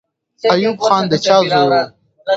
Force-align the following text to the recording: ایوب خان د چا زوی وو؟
ایوب 0.53 0.77
خان 0.85 1.03
د 1.11 1.13
چا 1.25 1.35
زوی 1.47 1.61
وو؟ 1.69 1.81